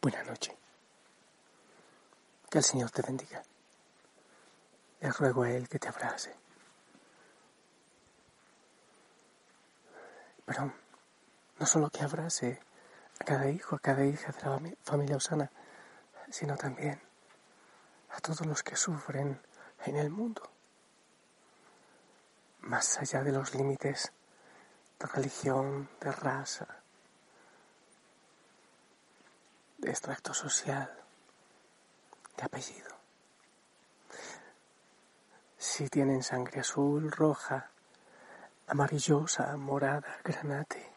Buenas 0.00 0.26
noches. 0.26 0.54
Que 2.48 2.58
el 2.58 2.64
Señor 2.64 2.90
te 2.92 3.02
bendiga. 3.02 3.42
Le 5.00 5.10
ruego 5.10 5.42
a 5.42 5.50
Él 5.50 5.68
que 5.68 5.80
te 5.80 5.88
abrace. 5.88 6.34
Pero 10.46 10.72
no 11.58 11.66
solo 11.66 11.90
que 11.90 12.04
abrace 12.04 12.60
a 13.18 13.24
cada 13.24 13.50
hijo, 13.50 13.74
a 13.74 13.80
cada 13.80 14.04
hija 14.04 14.30
de 14.30 14.40
la 14.40 14.76
familia 14.84 15.16
Osana, 15.16 15.50
sino 16.30 16.56
también 16.56 17.02
a 18.10 18.20
todos 18.20 18.46
los 18.46 18.62
que 18.62 18.76
sufren 18.76 19.42
en 19.84 19.96
el 19.96 20.10
mundo, 20.10 20.48
más 22.60 22.98
allá 22.98 23.24
de 23.24 23.32
los 23.32 23.52
límites 23.54 24.12
de 25.00 25.06
religión, 25.06 25.90
de 26.00 26.12
raza, 26.12 26.77
de 29.78 29.90
extracto 29.90 30.34
social, 30.34 30.92
de 32.36 32.44
apellido. 32.44 32.96
Si 35.56 35.88
tienen 35.88 36.22
sangre 36.22 36.60
azul, 36.60 37.10
roja, 37.10 37.70
amarillosa, 38.66 39.56
morada, 39.56 40.18
granate, 40.24 40.92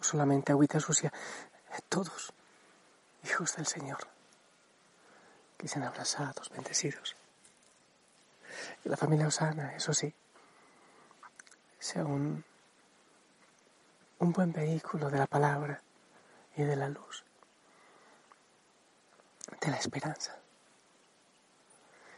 o 0.00 0.04
solamente 0.04 0.52
agüita 0.52 0.80
sucia, 0.80 1.12
todos 1.88 2.32
hijos 3.24 3.56
del 3.56 3.66
Señor, 3.66 4.06
que 5.56 5.68
sean 5.68 5.84
abrazados, 5.84 6.50
bendecidos. 6.50 7.16
La 8.84 8.96
familia 8.96 9.28
Osana, 9.28 9.74
eso 9.74 9.92
sí, 9.92 10.12
sea 11.78 12.04
un, 12.04 12.44
un 14.18 14.32
buen 14.32 14.52
vehículo 14.52 15.10
de 15.10 15.18
la 15.18 15.26
palabra 15.26 15.82
y 16.58 16.64
de 16.64 16.74
la 16.74 16.88
luz, 16.88 17.24
de 19.60 19.70
la 19.70 19.76
esperanza, 19.76 20.36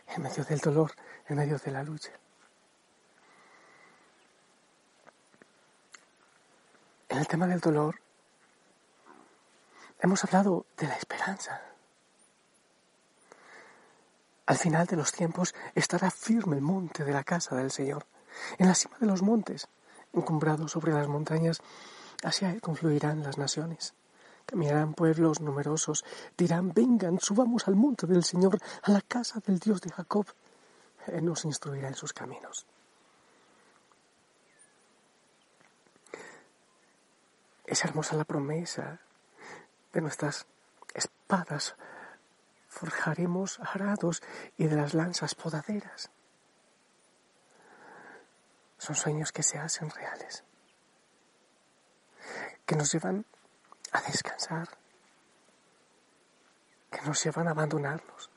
en 0.09 0.23
medio 0.23 0.43
del 0.45 0.59
dolor, 0.61 0.93
en 1.29 1.37
medio 1.37 1.59
de 1.59 1.71
la 1.71 1.83
lucha. 1.83 2.13
En 7.11 7.19
el 7.19 7.29
tema 7.29 7.47
del 7.47 7.61
dolor 7.61 8.01
hemos 10.01 10.25
hablado 10.25 10.65
de 10.79 10.87
la 10.87 10.95
esperanza. 10.97 11.61
Al 14.47 14.57
final 14.57 14.87
de 14.87 14.97
los 14.97 15.13
tiempos 15.13 15.55
estará 15.75 16.11
firme 16.11 16.57
el 16.57 16.63
monte 16.63 17.05
de 17.05 17.13
la 17.13 17.25
casa 17.25 17.57
del 17.57 17.71
Señor, 17.71 18.07
en 18.57 18.69
la 18.69 18.75
cima 18.75 18.97
de 18.99 19.07
los 19.07 19.21
montes, 19.21 19.69
encumbrado 20.15 20.67
sobre 20.67 20.95
las 20.95 21.09
montañas, 21.09 21.61
hacia 22.25 22.51
él 22.51 22.63
confluirán 22.63 23.23
las 23.23 23.37
naciones. 23.37 23.95
Caminarán 24.51 24.95
pueblos 24.95 25.41
numerosos, 25.41 26.05
dirán, 26.37 26.73
vengan, 26.75 27.21
subamos 27.21 27.69
al 27.69 27.77
monte 27.77 28.09
del 28.09 28.25
Señor, 28.25 28.59
a 28.83 28.91
la 28.91 29.01
casa 29.01 29.39
del 29.39 29.61
Dios 29.61 29.81
de 29.81 29.91
Jacob. 29.91 30.27
Él 31.07 31.25
nos 31.25 31.45
instruirá 31.45 31.87
en 31.87 31.95
sus 31.95 32.13
caminos. 32.13 32.67
Es 37.65 37.85
hermosa 37.85 38.17
la 38.17 38.25
promesa 38.25 38.99
de 39.93 40.01
nuestras 40.01 40.47
espadas. 40.95 41.77
Forjaremos 42.67 43.61
arados 43.61 44.21
y 44.57 44.67
de 44.67 44.75
las 44.75 44.95
lanzas 44.95 45.37
podaderas. 45.37 46.11
Son 48.79 48.97
sueños 48.97 49.31
que 49.31 49.45
se 49.45 49.59
hacen 49.59 49.91
reales, 49.91 50.43
que 52.67 52.75
nos 52.75 52.91
llevan 52.91 53.25
a 53.93 54.01
descansar, 54.03 54.69
que 56.91 57.03
nos 57.03 57.23
llevan 57.25 57.49
a 57.49 57.53
abandonarnos, 57.53 58.31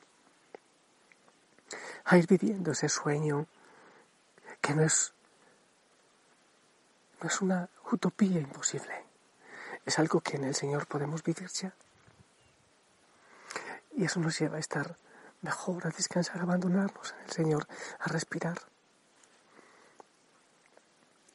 a 2.06 2.18
ir 2.18 2.28
viviendo 2.28 2.72
ese 2.72 2.90
sueño 2.90 3.48
que 4.62 4.74
no 4.74 4.84
es, 4.84 5.14
no 7.22 7.28
es 7.28 7.42
una 7.42 7.70
utopía 7.92 8.40
imposible, 8.40 9.04
es 9.86 10.00
algo 10.00 10.22
que 10.22 10.38
en 10.38 10.46
el 10.46 10.56
Señor 10.56 10.88
podemos 10.88 11.24
vivir 11.24 11.50
ya. 11.50 11.74
Y 13.96 14.06
eso 14.06 14.20
nos 14.20 14.40
lleva 14.40 14.58
a 14.58 14.60
estar 14.60 14.98
mejor, 15.42 15.86
a 15.86 15.90
descansar, 15.90 16.40
a 16.40 16.44
abandonarnos 16.44 17.12
en 17.12 17.26
el 17.26 17.32
Señor, 17.32 17.68
a 18.00 18.08
respirar 18.08 18.58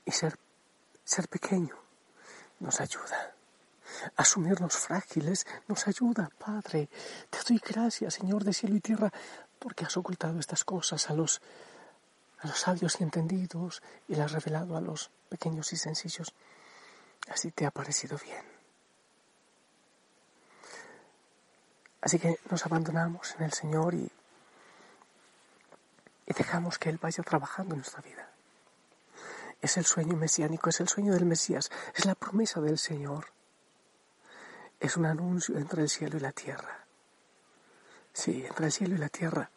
y 0.05 0.11
ser, 0.11 0.39
ser 1.05 1.29
pequeño 1.29 1.77
nos 2.61 2.81
ayuda 2.81 3.38
asumirnos 4.17 4.77
frágiles, 4.77 5.47
nos 5.67 5.87
ayuda, 5.87 6.31
Padre. 6.39 6.89
Te 7.31 7.39
doy 7.47 7.61
gracias, 7.65 8.15
Señor 8.15 8.45
de 8.45 8.53
cielo 8.53 8.77
y 8.77 8.81
tierra, 8.81 9.13
porque 9.59 9.85
has 9.85 9.97
ocultado 9.97 10.39
estas 10.39 10.65
cosas 10.65 11.11
a 11.11 11.15
los, 11.15 11.41
a 12.41 12.47
los 12.47 12.59
sabios 12.59 13.01
y 13.01 13.05
entendidos 13.05 13.83
y 14.09 14.15
las 14.15 14.27
has 14.27 14.45
revelado 14.45 14.77
a 14.77 14.81
los 14.81 15.11
pequeños 15.29 15.73
y 15.73 15.77
sencillos. 15.77 16.33
Así 17.31 17.51
te 17.51 17.67
ha 17.67 17.71
parecido 17.71 18.19
bien. 18.19 18.45
Así 22.01 22.19
que 22.19 22.39
nos 22.51 22.65
abandonamos 22.65 23.35
en 23.37 23.45
el 23.45 23.53
Señor 23.53 23.95
y, 23.95 24.11
y 26.27 26.33
dejamos 26.33 26.79
que 26.79 26.89
Él 26.91 26.99
vaya 27.03 27.23
trabajando 27.25 27.75
en 27.75 27.81
nuestra 27.81 28.03
vida. 28.03 28.29
Es 29.61 29.77
el 29.77 29.85
sueño 29.85 30.17
mesiánico, 30.17 30.71
es 30.71 30.79
el 30.81 30.89
sueño 30.89 31.13
del 31.13 31.25
Mesías, 31.27 31.71
es 31.97 32.05
la 32.07 32.15
promesa 32.15 32.61
del 32.61 32.79
Señor 32.79 33.27
es 34.81 34.97
un 34.97 35.07
anuncio 35.07 35.57
entre 35.59 35.83
el 35.83 35.89
cielo 35.89 36.17
y 36.17 36.21
la 36.21 36.33
tierra. 36.33 36.87
Sí, 38.13 38.45
entre 38.47 38.67
el 38.67 38.73
cielo 38.73 38.95
y 38.95 38.99
la 38.99 39.09
tierra, 39.09 39.51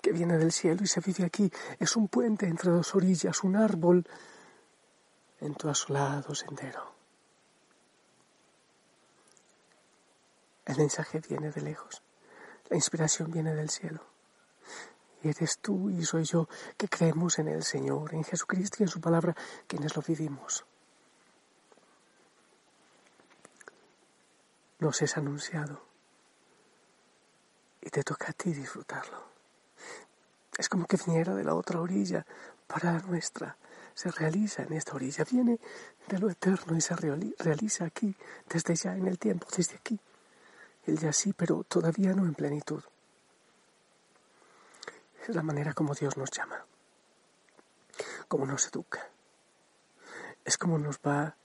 que 0.00 0.12
viene 0.12 0.38
del 0.38 0.52
cielo 0.52 0.82
y 0.82 0.86
se 0.86 1.00
vive 1.00 1.24
aquí. 1.24 1.50
Es 1.78 1.96
un 1.96 2.08
puente 2.08 2.46
entre 2.46 2.70
dos 2.70 2.94
orillas, 2.94 3.42
un 3.42 3.56
árbol 3.56 4.06
en 5.40 5.54
tu 5.54 5.68
asolado 5.68 6.34
sendero. 6.34 6.94
El 10.64 10.78
mensaje 10.78 11.20
viene 11.20 11.50
de 11.50 11.60
lejos, 11.60 12.02
la 12.70 12.76
inspiración 12.76 13.30
viene 13.30 13.54
del 13.54 13.68
cielo. 13.68 14.00
Y 15.22 15.28
eres 15.28 15.58
tú 15.58 15.90
y 15.90 16.04
soy 16.04 16.24
yo 16.24 16.48
que 16.76 16.88
creemos 16.88 17.38
en 17.38 17.48
el 17.48 17.62
Señor, 17.62 18.14
en 18.14 18.24
Jesucristo 18.24 18.78
y 18.80 18.82
en 18.84 18.88
su 18.88 19.00
palabra, 19.00 19.34
quienes 19.66 19.94
lo 19.96 20.02
vivimos. 20.02 20.64
Nos 24.84 25.00
es 25.00 25.16
anunciado 25.16 25.80
y 27.80 27.88
te 27.88 28.02
toca 28.02 28.28
a 28.28 28.32
ti 28.34 28.52
disfrutarlo. 28.52 29.24
Es 30.58 30.68
como 30.68 30.86
que 30.86 30.98
viniera 30.98 31.34
de 31.34 31.42
la 31.42 31.54
otra 31.54 31.80
orilla 31.80 32.26
para 32.66 32.92
la 32.92 32.98
nuestra. 32.98 33.56
Se 33.94 34.10
realiza 34.10 34.62
en 34.62 34.74
esta 34.74 34.94
orilla, 34.94 35.24
viene 35.24 35.58
de 36.06 36.18
lo 36.18 36.28
eterno 36.28 36.76
y 36.76 36.82
se 36.82 36.94
realiza 36.96 37.86
aquí, 37.86 38.14
desde 38.46 38.74
ya 38.74 38.94
en 38.94 39.06
el 39.06 39.18
tiempo, 39.18 39.46
desde 39.56 39.76
aquí. 39.76 39.98
El 40.84 40.98
ya 40.98 41.14
sí, 41.14 41.32
pero 41.32 41.64
todavía 41.64 42.12
no 42.12 42.26
en 42.26 42.34
plenitud. 42.34 42.82
Es 45.26 45.34
la 45.34 45.42
manera 45.42 45.72
como 45.72 45.94
Dios 45.94 46.18
nos 46.18 46.30
llama, 46.30 46.62
como 48.28 48.44
nos 48.44 48.66
educa. 48.66 49.08
Es 50.44 50.58
como 50.58 50.78
nos 50.78 50.98
va 50.98 51.36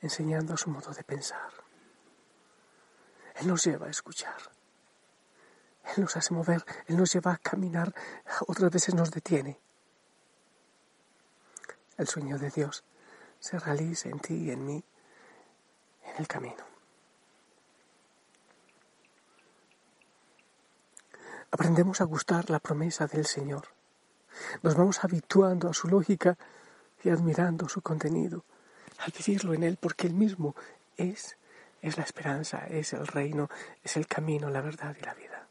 enseñando 0.00 0.54
a 0.54 0.56
su 0.56 0.68
modo 0.68 0.92
de 0.92 1.04
pensar. 1.04 1.57
Él 3.38 3.48
nos 3.48 3.64
lleva 3.64 3.86
a 3.86 3.90
escuchar. 3.90 4.36
Él 5.96 6.02
nos 6.02 6.16
hace 6.16 6.34
mover, 6.34 6.64
Él 6.86 6.96
nos 6.96 7.12
lleva 7.12 7.32
a 7.32 7.38
caminar, 7.38 7.94
otras 8.46 8.70
veces 8.70 8.94
nos 8.94 9.10
detiene. 9.10 9.58
El 11.96 12.06
sueño 12.06 12.38
de 12.38 12.50
Dios 12.50 12.84
se 13.38 13.58
realiza 13.58 14.08
en 14.08 14.18
ti 14.20 14.34
y 14.34 14.50
en 14.50 14.66
mí, 14.66 14.84
en 16.04 16.16
el 16.18 16.28
camino. 16.28 16.64
Aprendemos 21.50 22.00
a 22.00 22.04
gustar 22.04 22.50
la 22.50 22.58
promesa 22.58 23.06
del 23.06 23.24
Señor. 23.24 23.68
Nos 24.62 24.74
vamos 24.74 25.02
habituando 25.02 25.70
a 25.70 25.74
su 25.74 25.88
lógica 25.88 26.36
y 27.02 27.08
admirando 27.08 27.68
su 27.68 27.80
contenido, 27.80 28.44
al 28.98 29.12
vivirlo 29.12 29.54
en 29.54 29.62
Él, 29.62 29.78
porque 29.80 30.06
Él 30.06 30.14
mismo 30.14 30.54
es 30.96 31.38
es 31.82 31.96
la 31.96 32.04
esperanza, 32.04 32.66
es 32.68 32.92
el 32.92 33.06
reino, 33.06 33.48
es 33.82 33.96
el 33.96 34.06
camino, 34.06 34.50
la 34.50 34.60
verdad 34.60 34.96
y 34.98 35.04
la 35.04 35.14
vida. 35.14 35.46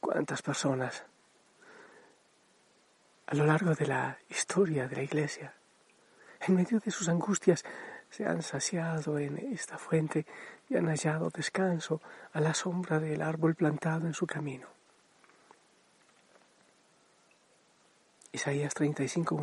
¿Cuántas 0.00 0.42
personas 0.42 1.04
a 3.30 3.34
lo 3.36 3.46
largo 3.46 3.74
de 3.74 3.86
la 3.86 4.18
historia 4.28 4.88
de 4.88 4.96
la 4.96 5.02
Iglesia, 5.04 5.54
en 6.40 6.54
medio 6.56 6.80
de 6.80 6.90
sus 6.90 7.08
angustias, 7.08 7.64
se 8.10 8.26
han 8.26 8.42
saciado 8.42 9.20
en 9.20 9.38
esta 9.38 9.78
fuente 9.78 10.26
y 10.68 10.76
han 10.76 10.86
hallado 10.86 11.30
descanso 11.30 12.00
a 12.32 12.40
la 12.40 12.54
sombra 12.54 12.98
del 12.98 13.22
árbol 13.22 13.54
plantado 13.54 14.08
en 14.08 14.14
su 14.14 14.26
camino. 14.26 14.66
Isaías 18.32 18.74
35, 18.74 19.36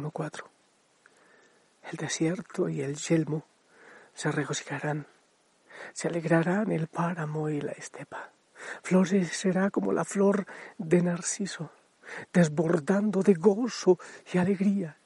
El 1.92 1.98
desierto 1.98 2.69
y 2.69 2.81
el 2.81 2.95
yelmo 2.95 3.45
se 4.13 4.31
regocijarán, 4.31 5.07
se 5.94 6.07
alegrarán 6.07 6.72
el 6.72 6.88
páramo 6.88 7.50
y 7.50 7.62
la 7.62 7.72
estepa. 7.72 8.31
Florecerá 8.84 9.69
como 9.69 9.94
la 9.94 10.04
flor 10.04 10.45
de 10.78 11.01
narciso, 11.01 11.72
desbordando 12.34 13.22
de 13.22 13.36
gozo 13.36 14.00
y 14.34 14.38
alegría 14.38 14.98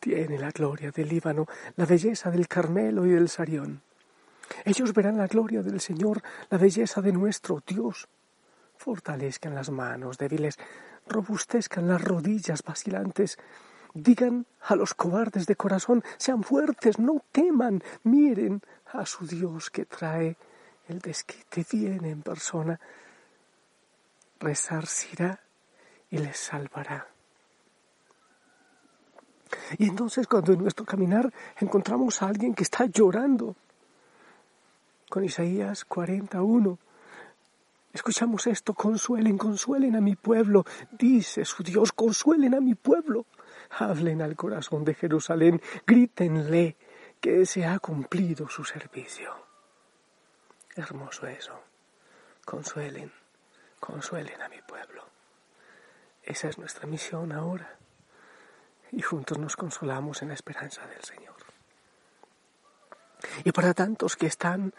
tiene 0.00 0.38
la 0.38 0.50
gloria 0.50 0.90
del 0.90 1.08
Líbano, 1.08 1.46
la 1.76 1.86
belleza 1.86 2.30
del 2.30 2.48
Carmelo 2.48 3.06
y 3.06 3.10
del 3.10 3.28
Sarión. 3.28 3.82
Ellos 4.64 4.92
verán 4.92 5.18
la 5.18 5.26
gloria 5.26 5.62
del 5.62 5.80
Señor, 5.80 6.22
la 6.50 6.58
belleza 6.58 7.00
de 7.00 7.12
nuestro 7.12 7.62
Dios. 7.66 8.08
Fortalezcan 8.76 9.54
las 9.54 9.70
manos 9.70 10.18
débiles, 10.18 10.56
robustezcan 11.06 11.88
las 11.88 12.02
rodillas 12.02 12.62
vacilantes. 12.62 13.38
Digan 13.98 14.44
a 14.60 14.76
los 14.76 14.92
cobardes 14.92 15.46
de 15.46 15.56
corazón, 15.56 16.04
sean 16.18 16.42
fuertes, 16.42 16.98
no 16.98 17.22
teman, 17.32 17.82
miren 18.02 18.60
a 18.92 19.06
su 19.06 19.26
Dios 19.26 19.70
que 19.70 19.86
trae 19.86 20.36
el 20.86 20.98
desquite, 20.98 21.64
viene 21.72 22.10
en 22.10 22.20
persona, 22.20 22.78
resarcirá 24.38 25.40
y 26.10 26.18
les 26.18 26.36
salvará. 26.36 27.08
Y 29.78 29.88
entonces 29.88 30.26
cuando 30.26 30.52
en 30.52 30.58
nuestro 30.58 30.84
caminar 30.84 31.32
encontramos 31.58 32.20
a 32.20 32.26
alguien 32.26 32.52
que 32.52 32.64
está 32.64 32.84
llorando, 32.84 33.56
con 35.08 35.24
Isaías 35.24 35.86
41, 35.86 36.78
escuchamos 37.96 38.46
esto, 38.46 38.74
consuelen, 38.74 39.36
consuelen 39.36 39.96
a 39.96 40.00
mi 40.00 40.14
pueblo, 40.16 40.64
dice 40.92 41.44
su 41.44 41.62
Dios, 41.62 41.92
consuelen 41.92 42.54
a 42.54 42.60
mi 42.60 42.74
pueblo, 42.74 43.26
hablen 43.70 44.22
al 44.22 44.36
corazón 44.36 44.84
de 44.84 44.94
Jerusalén, 44.94 45.60
grítenle 45.86 46.76
que 47.20 47.44
se 47.46 47.66
ha 47.66 47.78
cumplido 47.78 48.48
su 48.48 48.64
servicio. 48.64 49.34
Hermoso 50.74 51.26
eso, 51.26 51.58
consuelen, 52.44 53.10
consuelen 53.80 54.40
a 54.42 54.48
mi 54.48 54.60
pueblo. 54.62 55.04
Esa 56.22 56.48
es 56.48 56.58
nuestra 56.58 56.86
misión 56.86 57.32
ahora 57.32 57.78
y 58.92 59.00
juntos 59.00 59.38
nos 59.38 59.56
consolamos 59.56 60.22
en 60.22 60.28
la 60.28 60.34
esperanza 60.34 60.86
del 60.86 61.02
Señor. 61.02 61.34
Y 63.44 63.52
para 63.52 63.74
tantos 63.74 64.16
que 64.16 64.26
están 64.26 64.74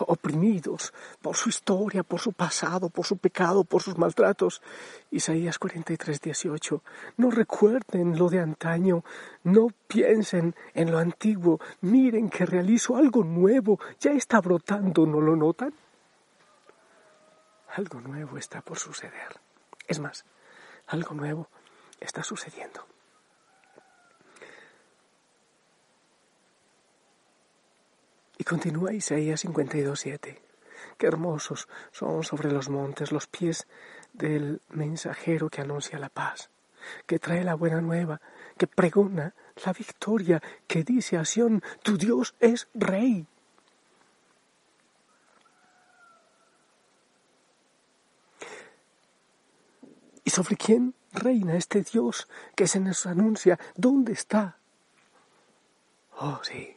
oprimidos 0.00 0.92
por 1.22 1.36
su 1.36 1.48
historia, 1.48 2.02
por 2.02 2.20
su 2.20 2.32
pasado, 2.32 2.88
por 2.88 3.06
su 3.06 3.16
pecado, 3.18 3.64
por 3.64 3.82
sus 3.82 3.96
maltratos. 3.98 4.62
Isaías 5.10 5.58
43, 5.58 6.20
18. 6.20 6.82
No 7.16 7.30
recuerden 7.30 8.18
lo 8.18 8.28
de 8.28 8.40
antaño, 8.40 9.04
no 9.44 9.68
piensen 9.86 10.54
en 10.74 10.90
lo 10.90 10.98
antiguo, 10.98 11.60
miren 11.80 12.28
que 12.28 12.46
realizo 12.46 12.96
algo 12.96 13.24
nuevo, 13.24 13.78
ya 14.00 14.12
está 14.12 14.40
brotando, 14.40 15.06
¿no 15.06 15.20
lo 15.20 15.36
notan? 15.36 15.72
Algo 17.74 18.00
nuevo 18.00 18.38
está 18.38 18.62
por 18.62 18.78
suceder. 18.78 19.38
Es 19.86 20.00
más, 20.00 20.24
algo 20.86 21.14
nuevo 21.14 21.48
está 22.00 22.22
sucediendo. 22.22 22.86
Continúa 28.46 28.92
Isaías 28.92 29.44
52.7. 29.44 30.38
Qué 30.96 31.06
hermosos 31.06 31.68
son 31.90 32.22
sobre 32.22 32.52
los 32.52 32.68
montes 32.68 33.10
los 33.10 33.26
pies 33.26 33.66
del 34.12 34.62
mensajero 34.70 35.50
que 35.50 35.60
anuncia 35.60 35.98
la 35.98 36.08
paz, 36.08 36.50
que 37.06 37.18
trae 37.18 37.44
la 37.44 37.54
buena 37.54 37.80
nueva, 37.80 38.20
que 38.56 38.66
pregona 38.66 39.34
la 39.64 39.72
victoria, 39.72 40.40
que 40.66 40.84
dice 40.84 41.18
a 41.18 41.24
Sión, 41.24 41.62
tu 41.82 41.98
Dios 41.98 42.34
es 42.38 42.68
rey. 42.72 43.26
¿Y 50.24 50.30
sobre 50.30 50.56
quién 50.56 50.94
reina 51.12 51.56
este 51.56 51.82
Dios 51.82 52.28
que 52.54 52.66
se 52.66 52.80
nos 52.80 53.06
anuncia? 53.06 53.58
¿Dónde 53.76 54.12
está? 54.12 54.58
Oh, 56.18 56.40
sí, 56.42 56.75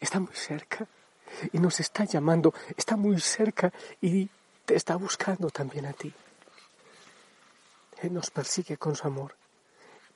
está 0.00 0.20
muy 0.20 0.34
cerca 0.34 0.86
y 1.52 1.58
nos 1.58 1.80
está 1.80 2.04
llamando, 2.04 2.54
está 2.76 2.96
muy 2.96 3.20
cerca 3.20 3.72
y 4.00 4.28
te 4.64 4.74
está 4.74 4.96
buscando 4.96 5.50
también 5.50 5.86
a 5.86 5.92
ti. 5.92 6.12
Él 8.02 8.12
nos 8.12 8.30
persigue 8.30 8.76
con 8.76 8.94
su 8.94 9.06
amor, 9.06 9.36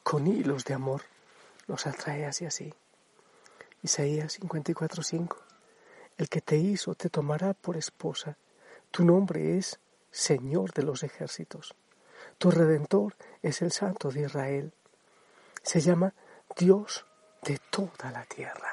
con 0.02 0.26
hilos 0.26 0.64
de 0.64 0.74
amor, 0.74 1.02
nos 1.66 1.86
atrae 1.86 2.26
hacia 2.26 2.48
así. 2.48 2.72
Isaías 3.82 4.38
54:5 4.38 5.36
El 6.18 6.28
que 6.28 6.40
te 6.40 6.56
hizo 6.56 6.94
te 6.94 7.08
tomará 7.08 7.54
por 7.54 7.76
esposa, 7.76 8.36
tu 8.90 9.04
nombre 9.04 9.56
es 9.56 9.80
Señor 10.10 10.72
de 10.72 10.82
los 10.82 11.02
ejércitos, 11.02 11.74
tu 12.36 12.50
redentor 12.50 13.16
es 13.42 13.62
el 13.62 13.72
Santo 13.72 14.10
de 14.10 14.22
Israel, 14.22 14.72
se 15.62 15.80
llama 15.80 16.12
Dios 16.56 17.06
de 17.42 17.58
toda 17.70 18.10
la 18.10 18.24
tierra 18.24 18.69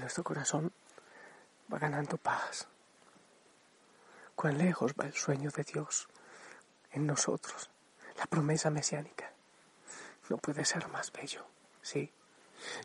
nuestro 0.00 0.24
corazón 0.24 0.72
va 1.72 1.78
ganando 1.78 2.16
paz. 2.16 2.66
Cuán 4.34 4.58
lejos 4.58 4.94
va 4.98 5.06
el 5.06 5.14
sueño 5.14 5.50
de 5.50 5.62
Dios 5.64 6.08
en 6.92 7.06
nosotros, 7.06 7.70
la 8.16 8.26
promesa 8.26 8.70
mesiánica. 8.70 9.32
No 10.28 10.38
puede 10.38 10.64
ser 10.64 10.88
más 10.88 11.12
bello, 11.12 11.44
sí. 11.82 12.10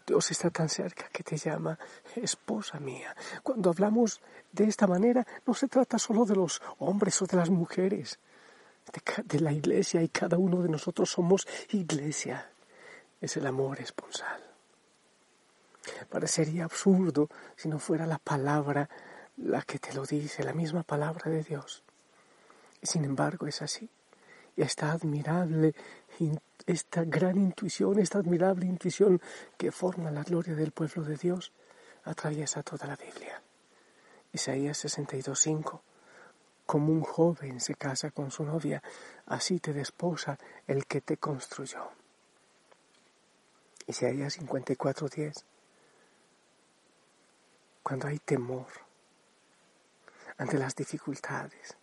Dios 0.05 0.31
está 0.31 0.49
tan 0.49 0.69
cerca 0.69 1.09
que 1.09 1.23
te 1.23 1.37
llama 1.37 1.77
esposa 2.15 2.79
mía. 2.79 3.15
Cuando 3.43 3.69
hablamos 3.69 4.21
de 4.51 4.65
esta 4.65 4.87
manera, 4.87 5.25
no 5.45 5.53
se 5.53 5.67
trata 5.67 5.99
solo 5.99 6.25
de 6.25 6.35
los 6.35 6.61
hombres 6.79 7.21
o 7.21 7.25
de 7.25 7.37
las 7.37 7.49
mujeres, 7.49 8.19
de, 8.93 9.23
de 9.23 9.39
la 9.41 9.51
iglesia 9.51 10.01
y 10.01 10.09
cada 10.09 10.37
uno 10.37 10.61
de 10.61 10.69
nosotros 10.69 11.09
somos 11.09 11.47
iglesia. 11.69 12.49
Es 13.19 13.35
el 13.37 13.47
amor 13.47 13.79
esponsal. 13.81 14.44
Parecería 16.09 16.65
absurdo 16.65 17.29
si 17.55 17.67
no 17.67 17.79
fuera 17.79 18.05
la 18.05 18.17
palabra 18.17 18.89
la 19.37 19.61
que 19.61 19.79
te 19.79 19.93
lo 19.93 20.05
dice, 20.05 20.43
la 20.43 20.53
misma 20.53 20.83
palabra 20.83 21.29
de 21.29 21.43
Dios. 21.43 21.83
Y 22.81 22.87
sin 22.87 23.03
embargo 23.03 23.47
es 23.47 23.61
así. 23.61 23.89
Y 24.55 24.61
esta 24.61 24.91
admirable, 24.91 25.75
esta 26.65 27.03
gran 27.03 27.37
intuición, 27.37 27.99
esta 27.99 28.19
admirable 28.19 28.65
intuición 28.65 29.21
que 29.57 29.71
forma 29.71 30.11
la 30.11 30.23
gloria 30.23 30.55
del 30.55 30.71
pueblo 30.71 31.03
de 31.03 31.17
Dios, 31.17 31.51
atraviesa 32.05 32.63
toda 32.63 32.87
la 32.87 32.95
Biblia. 32.95 33.41
Isaías 34.31 34.85
62.5 34.85 35.81
Como 36.65 36.91
un 36.91 37.01
joven 37.01 37.59
se 37.59 37.75
casa 37.75 38.11
con 38.11 38.31
su 38.31 38.43
novia, 38.43 38.81
así 39.25 39.59
te 39.59 39.73
desposa 39.73 40.37
el 40.67 40.85
que 40.85 41.01
te 41.01 41.17
construyó. 41.17 41.89
Isaías 43.87 44.39
54.10 44.39 45.43
cuando 47.85 48.07
hay 48.07 48.17
temor 48.17 48.65
ante 50.39 50.57
las 50.57 50.75
dificultades. 50.75 51.77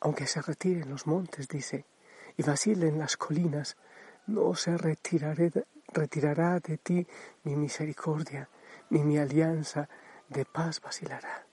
Aunque 0.00 0.26
se 0.26 0.42
retiren 0.42 0.90
los 0.90 1.06
montes, 1.06 1.46
dice, 1.46 1.84
y 2.36 2.42
vacilen 2.42 2.98
las 2.98 3.16
colinas, 3.16 3.76
no 4.26 4.56
se 4.56 4.76
retirará 4.76 6.58
de 6.58 6.78
ti 6.78 7.06
mi 7.44 7.54
misericordia, 7.54 8.48
ni 8.90 9.04
mi 9.04 9.18
alianza 9.18 9.88
de 10.30 10.44
paz 10.44 10.80
vacilará. 10.80 11.46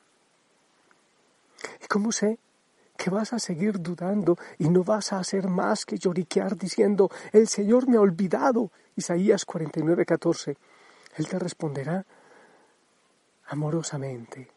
¿Y 1.84 1.86
cómo 1.86 2.12
sé 2.12 2.40
que 2.98 3.12
vas 3.12 3.32
a 3.34 3.40
seguir 3.40 3.80
dudando 3.80 4.40
y 4.58 4.70
no 4.70 4.84
vas 4.84 5.13
a 5.13 5.20
hacer 5.20 5.50
más 5.50 5.86
que 5.86 6.00
lloriquear 6.00 6.58
diciendo, 6.58 7.12
el 7.32 7.48
Señor 7.48 7.88
me 7.88 7.98
ha 7.98 8.02
olvidado? 8.02 8.72
Isaías 8.96 9.46
49, 9.46 10.04
14. 10.04 10.58
Él 11.16 11.28
te 11.28 11.38
responderá, 11.38 12.08
amorosamente. 13.53 14.50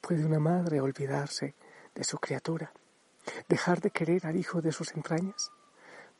¿Puede 0.00 0.26
una 0.26 0.40
madre 0.40 0.80
olvidarse 0.80 1.54
de 1.94 2.02
su 2.02 2.18
criatura? 2.18 2.72
¿Dejar 3.48 3.80
de 3.80 3.90
querer 3.90 4.26
al 4.26 4.36
hijo 4.36 4.60
de 4.60 4.72
sus 4.72 4.92
entrañas? 4.94 5.52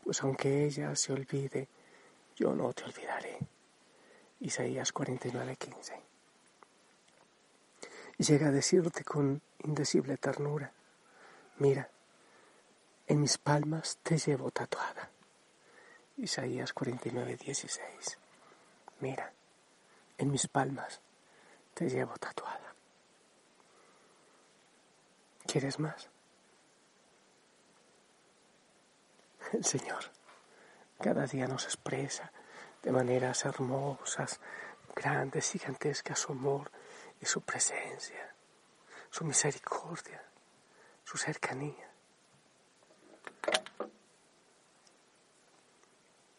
Pues 0.05 0.23
aunque 0.23 0.65
ella 0.65 0.95
se 0.95 1.13
olvide, 1.13 1.69
yo 2.37 2.55
no 2.55 2.73
te 2.73 2.85
olvidaré. 2.85 3.39
Isaías 4.39 4.95
49:15. 4.95 6.01
Y 8.19 8.25
llega 8.25 8.49
a 8.49 8.53
decirte 8.53 9.03
con 9.03 9.43
indecible 9.65 10.17
ternura, 10.19 10.73
mira, 11.59 11.91
en 13.09 13.21
mis 13.21 13.37
palmas 13.37 13.99
te 14.05 14.17
llevo 14.17 14.53
tatuada. 14.53 15.11
Isaías 16.17 16.73
49:16. 16.73 18.17
Mira, 19.01 19.33
en 20.19 20.31
mis 20.31 20.47
palmas 20.47 21.01
te 21.83 21.89
llevo 21.89 22.17
tatuada. 22.17 22.75
¿Quieres 25.47 25.81
más? 25.81 26.09
El 29.53 29.65
Señor 29.65 30.05
cada 31.01 31.27
día 31.27 31.49
nos 31.49 31.65
expresa 31.65 32.31
de 32.85 32.93
maneras 32.93 33.45
hermosas, 33.45 34.39
grandes, 34.95 35.51
gigantescas 35.51 36.21
su 36.21 36.31
amor 36.31 36.71
y 37.21 37.27
su 37.27 37.41
presencia, 37.41 38.33
su 39.11 39.25
misericordia, 39.25 40.23
su 41.03 41.19
cercanía. 41.19 41.91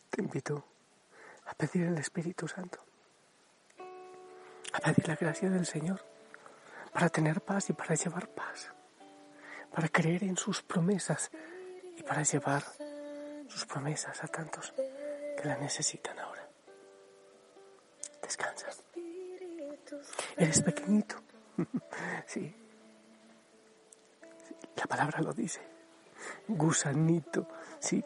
Te 0.10 0.22
invito 0.22 0.64
a 1.46 1.54
pedir 1.56 1.88
el 1.88 1.98
Espíritu 1.98 2.48
Santo, 2.48 2.80
pedir 4.84 5.08
la 5.08 5.16
gracia 5.16 5.50
del 5.50 5.66
Señor 5.66 6.04
para 6.92 7.10
tener 7.10 7.42
paz 7.42 7.70
y 7.70 7.74
para 7.74 7.96
llevar 7.96 8.28
paz, 8.28 8.72
para 9.74 9.88
creer 9.88 10.24
en 10.24 10.38
sus 10.38 10.62
promesas 10.62 11.32
y 11.98 12.04
para 12.04 12.24
llevar 12.24 12.64
sus 13.48 13.66
promesas 13.66 14.24
a 14.24 14.28
tantos 14.28 14.74
que 14.76 15.44
la 15.46 15.58
necesitan 15.58 16.20
ahora. 16.20 16.48
Descansa. 18.22 18.68
Eres 20.38 20.62
pequeñito. 20.62 21.16
sí. 22.26 22.54
La 24.76 24.86
palabra 24.86 25.22
lo 25.22 25.34
dice. 25.34 25.62
Gusanito. 26.48 27.48
Sí. 27.80 28.04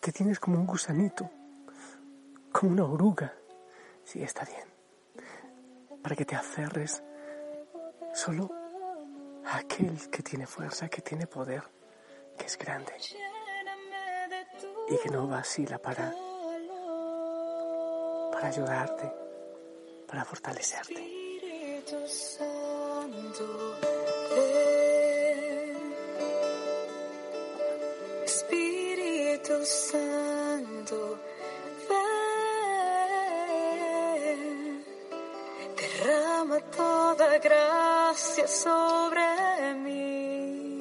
Que 0.00 0.12
tienes 0.12 0.38
como 0.40 0.58
un 0.58 0.66
gusanito. 0.66 1.30
Como 2.52 2.72
una 2.72 2.84
oruga. 2.84 3.32
Sí, 4.04 4.22
está 4.22 4.44
bien. 4.44 4.73
Para 6.04 6.14
que 6.16 6.26
te 6.26 6.36
aferres 6.36 7.02
solo 8.12 8.50
a 9.46 9.56
aquel 9.56 10.10
que 10.10 10.22
tiene 10.22 10.46
fuerza, 10.46 10.88
que 10.88 11.00
tiene 11.00 11.26
poder, 11.26 11.62
que 12.36 12.44
es 12.44 12.58
grande 12.58 12.92
y 14.88 14.98
que 14.98 15.08
no 15.08 15.26
vacila 15.26 15.78
para, 15.78 16.14
para 18.30 18.48
ayudarte, 18.48 19.10
para 20.06 20.24
fortalecerte. 20.26 21.10
Espíritu 28.24 29.64
Santo, 29.64 31.18
gracia 37.44 38.46
sobre 38.48 39.74
mí. 39.84 40.78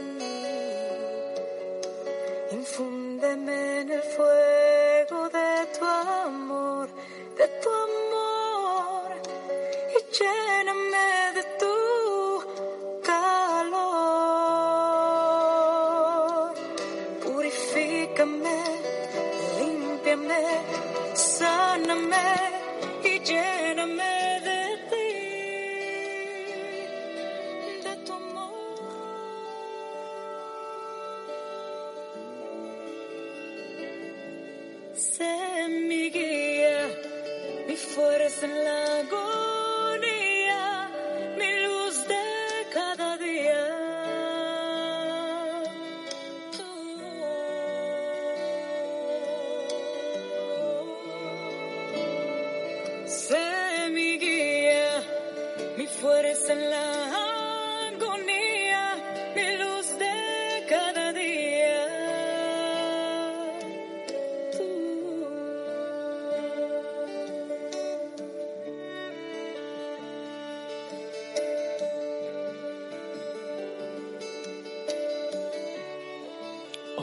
Infúndeme 2.52 3.84
fuego 4.16 5.30
de 5.38 5.52
tu 5.78 5.86
amor, 5.86 6.88
de 7.38 7.48
tu 7.62 7.70
amor, 7.88 9.10
y 9.98 10.12
Sé 35.04 35.68
mi 35.68 36.10
guía, 36.10 36.88
mi 37.68 37.76
fuerza 37.76 38.46
en 38.46 38.64
la 38.64 39.04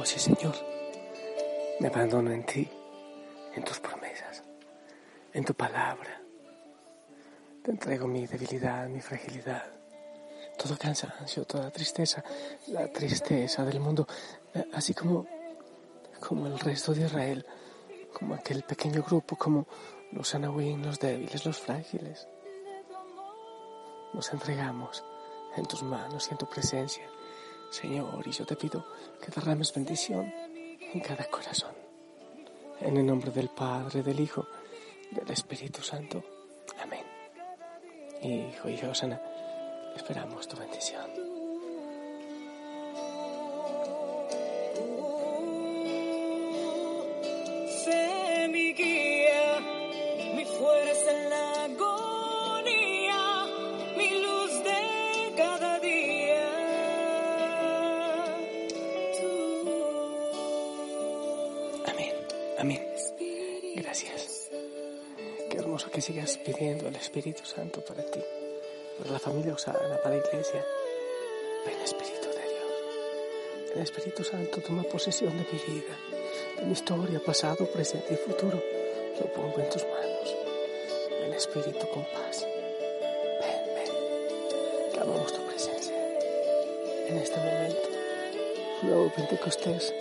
Oh 0.00 0.04
sí, 0.06 0.18
Señor, 0.18 0.54
me 1.78 1.88
abandono 1.88 2.30
en 2.32 2.42
ti, 2.46 2.66
en 3.54 3.62
tus 3.62 3.80
promesas, 3.80 4.42
en 5.34 5.44
tu 5.44 5.52
palabra. 5.52 6.22
Te 7.62 7.70
entrego 7.70 8.06
mi 8.06 8.26
debilidad, 8.26 8.88
mi 8.88 9.02
fragilidad, 9.02 9.62
todo 10.56 10.78
cansancio, 10.78 11.44
toda 11.44 11.70
tristeza, 11.70 12.24
la 12.68 12.90
tristeza 12.90 13.62
del 13.66 13.78
mundo, 13.78 14.06
eh, 14.54 14.64
así 14.72 14.94
como, 14.94 15.26
como 16.18 16.46
el 16.46 16.58
resto 16.58 16.94
de 16.94 17.04
Israel, 17.04 17.44
como 18.14 18.36
aquel 18.36 18.62
pequeño 18.62 19.02
grupo, 19.02 19.36
como 19.36 19.66
los 20.12 20.34
anahuín, 20.34 20.80
los 20.80 20.98
débiles, 20.98 21.44
los 21.44 21.58
frágiles. 21.58 22.26
Nos 24.14 24.32
entregamos 24.32 25.04
en 25.58 25.66
tus 25.66 25.82
manos 25.82 26.26
y 26.28 26.30
en 26.30 26.38
tu 26.38 26.46
presencia, 26.46 27.04
Señor, 27.70 28.26
y 28.26 28.32
yo 28.32 28.44
te 28.44 28.56
pido 28.56 28.84
que 29.20 29.30
derrames 29.30 29.72
bendición 29.72 30.32
en 30.92 31.00
cada 31.00 31.24
corazón. 31.24 31.74
En 32.80 32.96
el 32.96 33.06
nombre 33.06 33.30
del 33.30 33.48
Padre, 33.48 34.02
del 34.02 34.20
Hijo, 34.20 34.46
del 35.10 35.30
Espíritu 35.30 35.82
Santo. 35.82 36.22
Amén. 36.82 37.04
Hijo 38.22 38.68
y 38.68 38.80
Osana, 38.84 39.20
esperamos 39.96 40.48
tu 40.48 40.56
bendición. 40.56 41.29
Que 66.00 66.06
sigas 66.06 66.38
pidiendo 66.38 66.88
el 66.88 66.96
Espíritu 66.96 67.44
Santo 67.44 67.82
para 67.82 68.02
ti, 68.02 68.20
para 68.96 69.10
la 69.10 69.18
familia 69.18 69.52
Osana, 69.52 69.98
para 70.02 70.16
la 70.16 70.26
iglesia. 70.26 70.64
Ven 71.66 71.78
Espíritu 71.84 72.26
de 72.30 72.44
Dios. 72.52 73.74
El 73.74 73.82
Espíritu 73.82 74.24
Santo 74.24 74.62
toma 74.62 74.82
posesión 74.84 75.36
de 75.36 75.44
mi 75.44 75.74
vida, 75.74 75.94
de 76.56 76.64
mi 76.64 76.72
historia, 76.72 77.20
pasado, 77.20 77.66
presente 77.66 78.14
y 78.14 78.16
futuro. 78.16 78.62
Lo 79.20 79.26
pongo 79.34 79.58
en 79.58 79.68
tus 79.68 79.84
manos. 79.84 80.36
Ven 81.20 81.34
Espíritu 81.34 81.86
con 81.92 82.02
paz. 82.04 82.46
Ven, 83.42 83.74
ven. 83.74 84.92
Clamamos 84.94 85.34
tu 85.34 85.46
presencia 85.48 85.96
en 87.08 87.18
este 87.18 87.36
momento. 87.36 87.88
Nuevo 88.84 89.12
Pentecostés. 89.14 89.92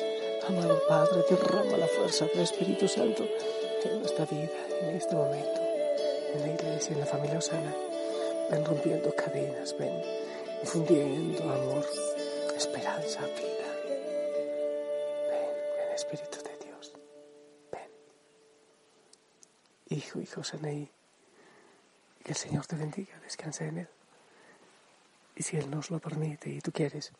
Amado 0.48 0.82
Padre, 0.88 1.25
derrama 1.29 1.75
la 1.75 1.88
fuerza 1.88 2.25
del 2.27 2.39
Espíritu 2.44 2.88
Santo 2.88 3.27
en 3.84 4.00
nuestra 4.00 4.25
vida, 4.25 4.50
en 4.82 4.96
este 4.96 5.15
momento, 5.15 5.59
en 6.33 6.41
la 6.41 6.53
iglesia, 6.53 6.93
en 6.93 7.00
la 7.00 7.05
familia 7.05 7.38
Osana, 7.38 7.74
ven 8.50 8.65
rompiendo 8.65 9.13
cadenas, 9.15 9.75
ven 9.77 10.01
infundiendo 10.62 11.43
amor, 11.43 11.86
esperanza, 12.55 13.21
vida. 13.21 13.69
Ven, 15.29 15.50
ven 15.77 15.95
Espíritu 15.95 16.38
de 16.43 16.65
Dios, 16.65 16.93
ven. 17.71 17.89
Hijo 19.89 20.19
y 20.19 20.25
Joseneí, 20.25 20.89
que 22.24 22.31
el 22.31 22.38
Señor 22.38 22.65
te 22.65 22.75
bendiga, 22.75 23.19
descansa 23.21 23.65
en 23.65 23.79
Él. 23.79 23.89
Y 25.36 25.43
si 25.43 25.57
Él 25.57 25.69
nos 25.69 25.89
lo 25.89 26.00
permite 26.00 26.50
y 26.50 26.62
tú 26.62 26.71
quieres, 26.71 27.12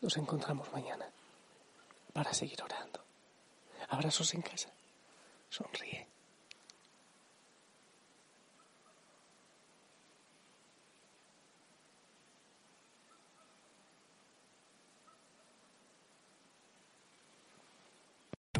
nos 0.00 0.16
encontramos 0.16 0.70
mañana 0.72 1.08
para 2.12 2.32
seguir 2.32 2.62
orando. 2.62 3.00
Abrazos 3.88 4.34
en 4.34 4.42
casa. 4.42 4.70
Sonríe. 5.48 6.15